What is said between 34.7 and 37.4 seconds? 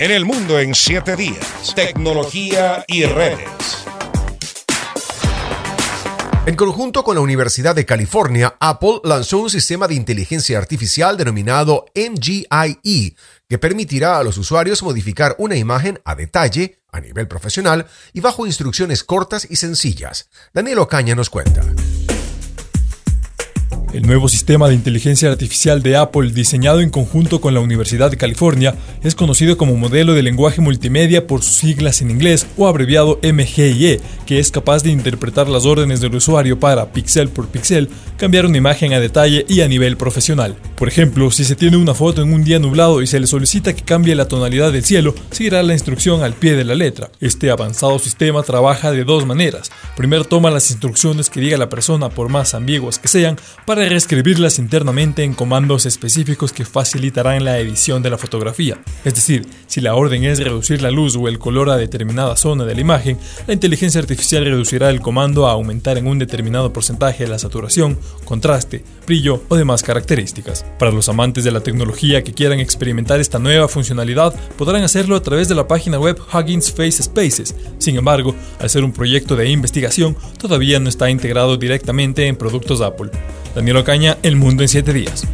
de interpretar las órdenes del usuario para, píxel